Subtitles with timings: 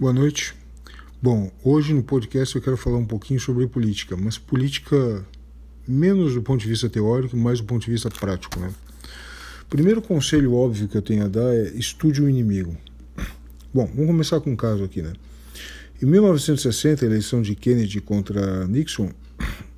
[0.00, 0.54] Boa noite.
[1.20, 5.24] Bom, hoje no podcast eu quero falar um pouquinho sobre política, mas política
[5.86, 8.72] menos do ponto de vista teórico, mais do ponto de vista prático, né?
[9.68, 12.76] Primeiro conselho óbvio que eu tenho a dar é estude o inimigo.
[13.72, 15.12] Bom, vamos começar com um caso aqui, né?
[16.02, 19.10] Em 1960, a eleição de Kennedy contra Nixon,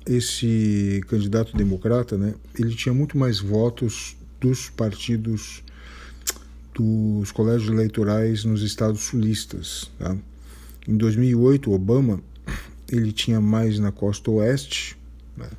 [0.07, 5.61] esse candidato democrata, né, ele tinha muito mais votos dos partidos
[6.75, 9.89] dos colégios eleitorais nos estados sulistas.
[9.97, 10.15] Tá?
[10.87, 12.19] Em 2008, Obama
[12.91, 14.95] ele tinha mais na costa oeste
[15.35, 15.49] né?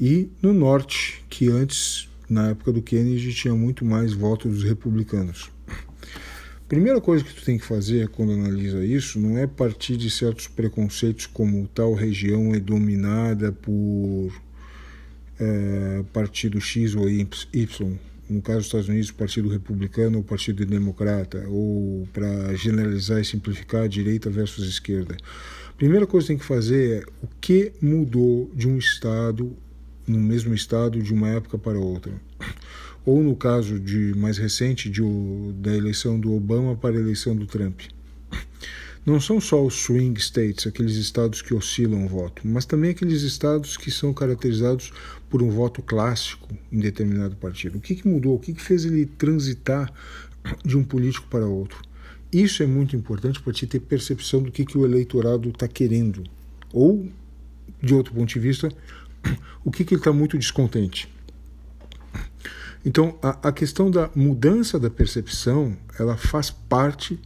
[0.00, 5.50] e no norte, que antes, na época do Kennedy, tinha muito mais votos dos republicanos.
[6.68, 10.48] Primeira coisa que tu tem que fazer quando analisa isso não é partir de certos
[10.48, 14.32] preconceitos como tal região é dominada por
[15.38, 20.26] é, partido X ou Y, no caso dos Estados Unidos, o Partido Republicano ou o
[20.26, 25.16] Partido Democrata, ou para generalizar e simplificar, direita versus esquerda.
[25.76, 29.56] Primeira coisa que tem que fazer é o que mudou de um estado,
[30.06, 32.12] no mesmo estado, de uma época para outra.
[33.04, 35.02] Ou no caso de mais recente, de,
[35.56, 37.80] da eleição do Obama para a eleição do Trump.
[39.06, 43.20] Não são só os swing states, aqueles estados que oscilam o voto, mas também aqueles
[43.20, 44.92] estados que são caracterizados
[45.28, 47.76] por um voto clássico em determinado partido.
[47.76, 48.36] O que, que mudou?
[48.36, 49.92] O que, que fez ele transitar
[50.64, 51.82] de um político para outro?
[52.32, 56.24] Isso é muito importante para te ter percepção do que, que o eleitorado está querendo.
[56.72, 57.06] Ou,
[57.82, 58.70] de outro ponto de vista,
[59.62, 61.12] o que, que ele está muito descontente.
[62.84, 67.18] Então, a, a questão da mudança da percepção, ela faz parte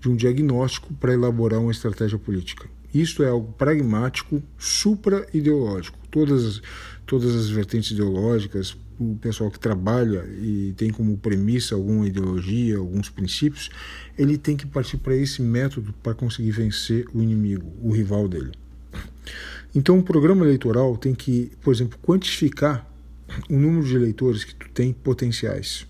[0.00, 2.68] de um diagnóstico para elaborar uma estratégia política.
[2.92, 5.98] Isto é algo pragmático, supra-ideológico.
[6.10, 6.60] Todas,
[7.06, 13.08] todas as vertentes ideológicas, o pessoal que trabalha e tem como premissa alguma ideologia, alguns
[13.08, 13.70] princípios,
[14.18, 18.50] ele tem que partir para esse método para conseguir vencer o inimigo, o rival dele.
[19.74, 22.86] Então, o programa eleitoral tem que, por exemplo, quantificar
[23.48, 25.86] o número de eleitores que tu tem potenciais,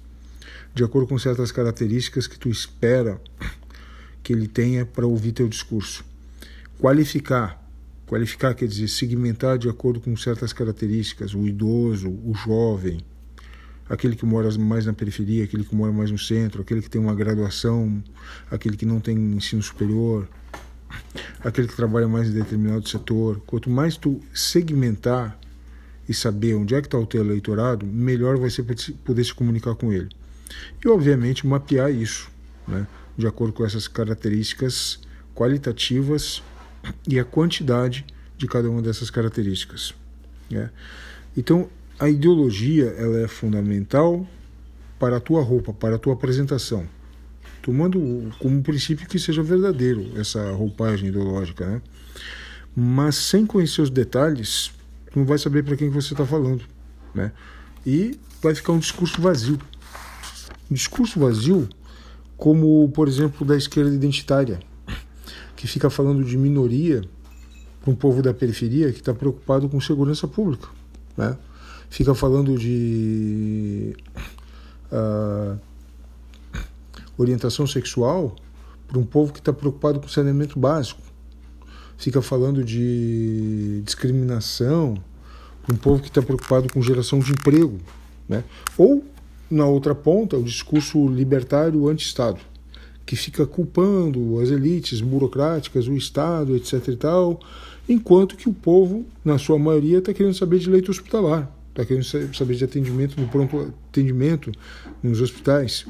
[0.74, 3.18] de acordo com certas características que tu espera
[4.30, 6.04] que ele tenha para ouvir teu discurso.
[6.78, 7.60] Qualificar.
[8.06, 13.00] Qualificar quer dizer segmentar de acordo com certas características, o idoso, o jovem,
[13.88, 17.00] aquele que mora mais na periferia, aquele que mora mais no centro, aquele que tem
[17.00, 18.00] uma graduação,
[18.48, 20.28] aquele que não tem ensino superior,
[21.42, 23.42] aquele que trabalha mais em determinado setor.
[23.44, 25.36] Quanto mais tu segmentar
[26.08, 28.64] e saber onde é que está o teu eleitorado, melhor vai ser
[29.04, 30.08] poder se comunicar com ele.
[30.84, 32.30] E, obviamente, mapear isso.
[32.68, 32.86] Né?
[33.20, 34.98] De acordo com essas características
[35.34, 36.42] qualitativas
[37.06, 38.04] e a quantidade
[38.36, 39.94] de cada uma dessas características.
[40.50, 40.70] Né?
[41.36, 44.26] Então, a ideologia ela é fundamental
[44.98, 46.86] para a tua roupa, para a tua apresentação,
[47.62, 51.82] tomando como princípio que seja verdadeiro essa roupagem ideológica, né?
[52.74, 54.70] Mas sem conhecer os detalhes,
[55.10, 56.62] tu não vai saber para quem você está falando,
[57.14, 57.32] né?
[57.84, 59.58] E vai ficar um discurso vazio.
[60.70, 61.68] Um discurso vazio
[62.40, 64.60] como, por exemplo, da esquerda identitária,
[65.54, 67.02] que fica falando de minoria
[67.82, 70.66] para um povo da periferia que está preocupado com segurança pública.
[71.18, 71.36] Né?
[71.90, 73.94] Fica falando de
[74.90, 75.58] uh,
[77.18, 78.34] orientação sexual
[78.88, 81.02] para um povo que está preocupado com saneamento básico.
[81.98, 84.94] Fica falando de discriminação
[85.62, 87.78] para um povo que está preocupado com geração de emprego.
[88.26, 88.42] Né?
[88.78, 89.04] Ou
[89.50, 92.38] na outra ponta, o discurso libertário anti-Estado,
[93.04, 96.88] que fica culpando as elites burocráticas, o Estado, etc.
[96.88, 97.40] e tal,
[97.88, 102.04] enquanto que o povo, na sua maioria, está querendo saber de leito hospitalar, está querendo
[102.04, 104.52] saber de atendimento no pronto atendimento
[105.02, 105.84] nos hospitais,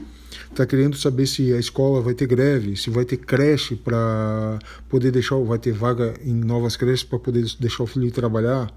[0.51, 5.11] está querendo saber se a escola vai ter greve, se vai ter creche para poder
[5.11, 8.73] deixar, vai ter vaga em novas creches para poder deixar o filho trabalhar,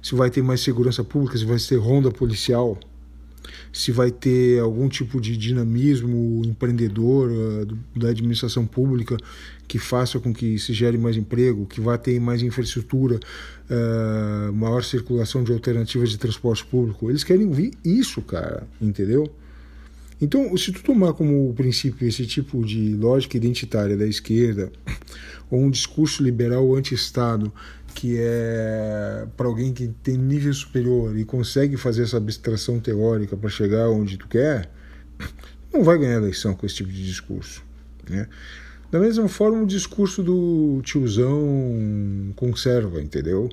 [0.00, 2.78] se vai ter mais segurança pública, se vai ter ronda policial
[3.72, 9.16] se vai ter algum tipo de dinamismo empreendedor uh, da administração pública
[9.66, 13.18] que faça com que se gere mais emprego, que vá ter mais infraestrutura,
[13.70, 17.08] uh, maior circulação de alternativas de transporte público.
[17.08, 19.32] Eles querem ouvir isso, cara, entendeu?
[20.20, 24.70] Então, se tu tomar como princípio esse tipo de lógica identitária da esquerda,
[25.50, 27.52] ou um discurso liberal anti-Estado,
[27.94, 33.48] que é para alguém que tem nível superior e consegue fazer essa abstração teórica para
[33.48, 34.70] chegar onde tu quer,
[35.72, 37.62] não vai ganhar eleição com esse tipo de discurso.
[38.08, 38.28] Né?
[38.90, 43.48] Da mesma forma, o discurso do tiozão conserva, entendeu?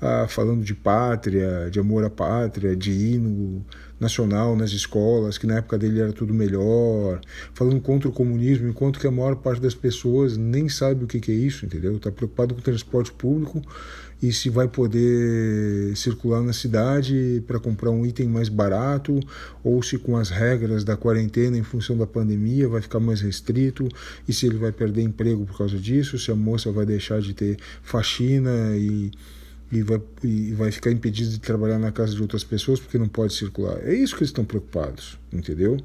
[0.00, 3.64] Ah, falando de pátria, de amor à pátria, de hino
[3.98, 7.20] nacional nas escolas, que na época dele era tudo melhor,
[7.52, 11.20] falando contra o comunismo, enquanto que a maior parte das pessoas nem sabe o que,
[11.20, 11.96] que é isso, entendeu?
[11.96, 13.60] Está preocupado com o transporte público
[14.22, 19.18] e se vai poder circular na cidade para comprar um item mais barato
[19.62, 23.88] ou se com as regras da quarentena em função da pandemia vai ficar mais restrito
[24.26, 27.32] e se ele vai perder emprego por causa disso, se a moça vai deixar de
[27.32, 29.12] ter faxina e
[29.70, 33.08] e vai, e vai ficar impedido de trabalhar na casa de outras pessoas porque não
[33.08, 33.78] pode circular.
[33.82, 35.76] É isso que eles estão preocupados, entendeu?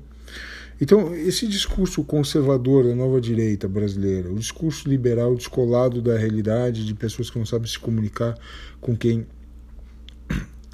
[0.82, 6.94] Então, esse discurso conservador da nova direita brasileira, o discurso liberal descolado da realidade de
[6.94, 8.38] pessoas que não sabem se comunicar
[8.82, 9.26] com quem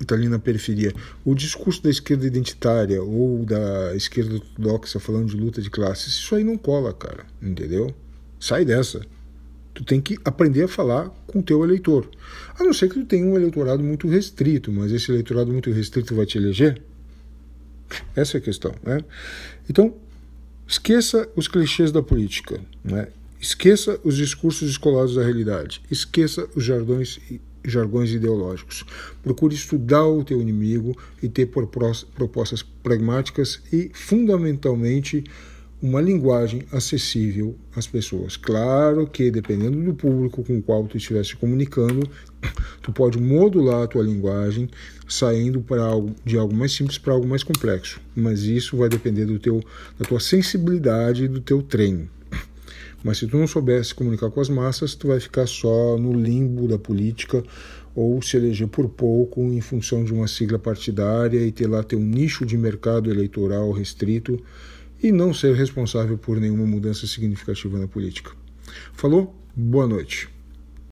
[0.01, 0.93] está ali na periferia,
[1.25, 6.33] o discurso da esquerda identitária ou da esquerda ortodoxa falando de luta de classes, isso
[6.35, 7.93] aí não cola, cara, entendeu?
[8.39, 9.01] Sai dessa.
[9.73, 12.09] Tu tem que aprender a falar com o teu eleitor.
[12.59, 16.15] A não ser que tu tenha um eleitorado muito restrito, mas esse eleitorado muito restrito
[16.15, 16.81] vai te eleger?
[18.15, 18.73] Essa é a questão.
[18.83, 19.03] Né?
[19.69, 19.95] Então,
[20.67, 22.59] esqueça os clichês da política.
[22.83, 23.07] Né?
[23.39, 25.81] Esqueça os discursos descolados da realidade.
[25.89, 27.19] Esqueça os jargões,
[27.63, 28.83] jargões ideológicos.
[29.23, 35.23] Procure estudar o teu inimigo e ter propostas pragmáticas e, fundamentalmente,
[35.81, 38.35] uma linguagem acessível às pessoas.
[38.35, 42.07] Claro que dependendo do público com o qual tu estiver se comunicando,
[42.83, 44.69] tu pode modular a tua linguagem
[45.07, 49.25] saindo para algo, de algo mais simples para algo mais complexo, mas isso vai depender
[49.25, 49.63] do teu,
[49.97, 52.09] da tua sensibilidade e do teu treino.
[53.01, 56.11] Mas se tu não souber se comunicar com as massas, tu vai ficar só no
[56.11, 57.41] limbo da política
[57.95, 61.99] ou se eleger por pouco em função de uma sigla partidária e ter lá teu
[61.99, 64.37] nicho de mercado eleitoral restrito
[65.01, 68.31] e não ser responsável por nenhuma mudança significativa na política.
[68.93, 69.35] Falou?
[69.55, 70.29] Boa noite.